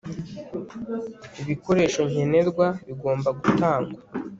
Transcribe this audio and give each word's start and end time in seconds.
ibikoresho 1.41 2.01
nkenerwa 2.09 2.67
bigomba 2.87 3.29
gutangwa 3.39 3.97